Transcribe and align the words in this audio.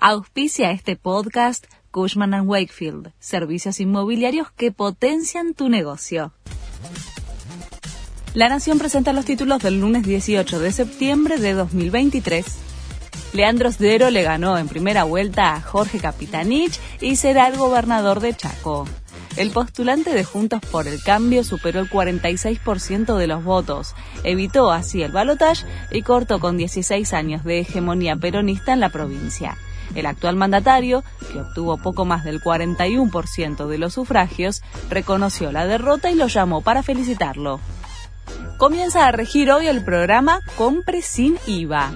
Auspicia 0.00 0.70
este 0.70 0.94
podcast 0.94 1.66
Cushman⁇ 1.90 2.30
Wakefield, 2.46 3.10
servicios 3.18 3.80
inmobiliarios 3.80 4.48
que 4.52 4.70
potencian 4.70 5.54
tu 5.54 5.68
negocio. 5.68 6.32
La 8.32 8.48
Nación 8.48 8.78
presenta 8.78 9.12
los 9.12 9.24
títulos 9.24 9.60
del 9.60 9.80
lunes 9.80 10.04
18 10.04 10.60
de 10.60 10.70
septiembre 10.70 11.38
de 11.38 11.52
2023. 11.54 12.46
Leandro 13.32 13.72
Sdero 13.72 14.10
le 14.10 14.22
ganó 14.22 14.56
en 14.56 14.68
primera 14.68 15.02
vuelta 15.02 15.56
a 15.56 15.60
Jorge 15.60 15.98
Capitanich 15.98 16.78
y 17.00 17.16
será 17.16 17.48
el 17.48 17.56
gobernador 17.56 18.20
de 18.20 18.36
Chaco. 18.36 18.86
El 19.36 19.50
postulante 19.50 20.14
de 20.14 20.22
Juntos 20.22 20.60
por 20.70 20.86
el 20.86 21.02
Cambio 21.02 21.42
superó 21.42 21.80
el 21.80 21.90
46% 21.90 23.16
de 23.16 23.26
los 23.26 23.42
votos, 23.42 23.96
evitó 24.22 24.70
así 24.70 25.02
el 25.02 25.10
balotaje 25.10 25.66
y 25.90 26.02
cortó 26.02 26.38
con 26.38 26.56
16 26.56 27.12
años 27.14 27.42
de 27.42 27.58
hegemonía 27.58 28.14
peronista 28.14 28.72
en 28.72 28.78
la 28.78 28.90
provincia. 28.90 29.56
El 29.94 30.06
actual 30.06 30.36
mandatario, 30.36 31.04
que 31.32 31.40
obtuvo 31.40 31.78
poco 31.78 32.04
más 32.04 32.24
del 32.24 32.40
41% 32.40 33.66
de 33.66 33.78
los 33.78 33.94
sufragios, 33.94 34.62
reconoció 34.90 35.52
la 35.52 35.66
derrota 35.66 36.10
y 36.10 36.14
lo 36.14 36.26
llamó 36.26 36.60
para 36.60 36.82
felicitarlo. 36.82 37.60
Comienza 38.58 39.06
a 39.06 39.12
regir 39.12 39.52
hoy 39.52 39.68
el 39.68 39.84
programa 39.84 40.40
Compre 40.56 41.00
sin 41.00 41.38
IVA. 41.46 41.92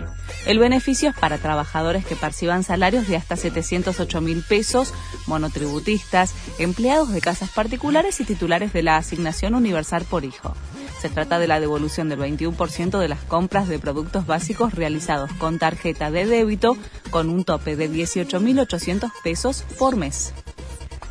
El 0.46 0.60
beneficio 0.60 1.10
es 1.10 1.16
para 1.16 1.38
trabajadores 1.38 2.06
que 2.06 2.16
perciban 2.16 2.62
salarios 2.62 3.08
de 3.08 3.16
hasta 3.16 3.36
708 3.36 4.20
mil 4.20 4.42
pesos, 4.42 4.94
monotributistas, 5.26 6.32
empleados 6.58 7.12
de 7.12 7.20
casas 7.20 7.50
particulares 7.50 8.20
y 8.20 8.24
titulares 8.24 8.72
de 8.72 8.84
la 8.84 8.96
asignación 8.96 9.54
universal 9.56 10.04
por 10.08 10.24
hijo. 10.24 10.54
Se 11.02 11.08
trata 11.08 11.40
de 11.40 11.48
la 11.48 11.58
devolución 11.58 12.08
del 12.08 12.20
21% 12.20 13.00
de 13.00 13.08
las 13.08 13.18
compras 13.24 13.66
de 13.66 13.80
productos 13.80 14.24
básicos 14.24 14.72
realizados 14.72 15.32
con 15.32 15.58
tarjeta 15.58 16.12
de 16.12 16.26
débito 16.26 16.76
con 17.10 17.28
un 17.28 17.42
tope 17.42 17.74
de 17.74 17.90
18.800 17.90 19.10
pesos 19.24 19.64
por 19.80 19.96
mes. 19.96 20.32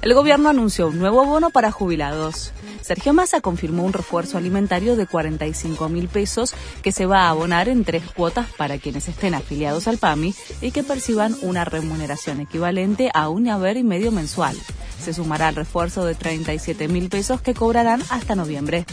El 0.01 0.13
gobierno 0.13 0.47
anunció 0.47 0.87
un 0.87 0.97
nuevo 0.97 1.25
bono 1.25 1.49
para 1.49 1.71
jubilados. 1.71 2.53
Sergio 2.81 3.11
Massa 3.11 3.41
confirmó 3.41 3.83
un 3.83 3.91
refuerzo 3.91 4.37
alimentario 4.37 4.95
de 4.95 5.07
45 5.07 5.89
mil 5.89 6.07
pesos 6.07 6.53
que 6.81 6.93
se 6.93 7.05
va 7.05 7.23
a 7.23 7.29
abonar 7.31 7.67
en 7.67 7.83
tres 7.83 8.09
cuotas 8.11 8.47
para 8.55 8.77
quienes 8.77 9.09
estén 9.09 9.33
afiliados 9.33 9.89
al 9.89 9.97
PAMI 9.97 10.33
y 10.61 10.71
que 10.71 10.83
perciban 10.83 11.35
una 11.41 11.65
remuneración 11.65 12.39
equivalente 12.39 13.11
a 13.13 13.27
un 13.27 13.49
haber 13.49 13.75
y 13.75 13.83
medio 13.83 14.13
mensual. 14.13 14.55
Se 15.03 15.13
sumará 15.13 15.49
al 15.49 15.55
refuerzo 15.55 16.05
de 16.05 16.15
37 16.15 16.87
mil 16.87 17.09
pesos 17.09 17.41
que 17.41 17.53
cobrarán 17.53 18.01
hasta 18.09 18.35
noviembre. 18.35 18.85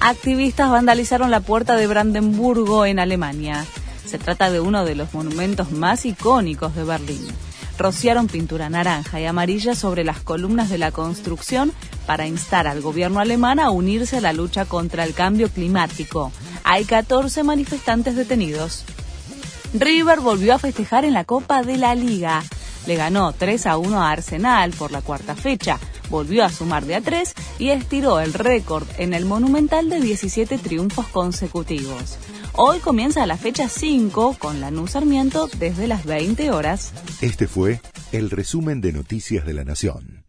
Activistas 0.00 0.70
vandalizaron 0.70 1.30
la 1.30 1.40
puerta 1.40 1.76
de 1.76 1.86
Brandenburgo 1.86 2.86
en 2.86 2.98
Alemania. 2.98 3.64
Se 4.04 4.18
trata 4.18 4.50
de 4.50 4.60
uno 4.60 4.84
de 4.84 4.94
los 4.94 5.14
monumentos 5.14 5.72
más 5.72 6.06
icónicos 6.06 6.74
de 6.74 6.84
Berlín 6.84 7.26
rociaron 7.78 8.26
pintura 8.26 8.68
naranja 8.70 9.20
y 9.20 9.26
amarilla 9.26 9.74
sobre 9.74 10.04
las 10.04 10.20
columnas 10.20 10.70
de 10.70 10.78
la 10.78 10.90
construcción 10.92 11.72
para 12.06 12.26
instar 12.26 12.66
al 12.66 12.80
gobierno 12.80 13.20
alemán 13.20 13.58
a 13.58 13.70
unirse 13.70 14.18
a 14.18 14.20
la 14.20 14.32
lucha 14.32 14.64
contra 14.64 15.04
el 15.04 15.14
cambio 15.14 15.48
climático. 15.48 16.32
Hay 16.64 16.84
14 16.84 17.42
manifestantes 17.42 18.16
detenidos. 18.16 18.84
River 19.74 20.20
volvió 20.20 20.54
a 20.54 20.58
festejar 20.58 21.04
en 21.04 21.12
la 21.12 21.24
Copa 21.24 21.62
de 21.62 21.76
la 21.76 21.94
Liga. 21.94 22.42
Le 22.86 22.96
ganó 22.96 23.32
3 23.32 23.66
a 23.66 23.78
1 23.78 24.00
a 24.00 24.10
Arsenal 24.10 24.70
por 24.72 24.92
la 24.92 25.02
cuarta 25.02 25.34
fecha, 25.34 25.78
volvió 26.10 26.44
a 26.44 26.50
sumar 26.50 26.84
de 26.84 26.94
a 26.94 27.00
3 27.00 27.34
y 27.58 27.70
estiró 27.70 28.20
el 28.20 28.34
récord 28.34 28.86
en 28.98 29.14
el 29.14 29.24
Monumental 29.24 29.88
de 29.88 30.00
17 30.00 30.58
triunfos 30.58 31.06
consecutivos. 31.08 32.18
Hoy 32.52 32.78
comienza 32.78 33.26
la 33.26 33.36
fecha 33.36 33.68
5 33.68 34.36
con 34.38 34.60
la 34.60 34.70
Sarmiento 34.86 35.48
desde 35.58 35.86
las 35.86 36.04
20 36.04 36.50
horas. 36.50 36.92
Este 37.20 37.46
fue 37.46 37.80
el 38.12 38.30
resumen 38.30 38.80
de 38.80 38.92
Noticias 38.92 39.44
de 39.44 39.54
la 39.54 39.64
Nación. 39.64 40.25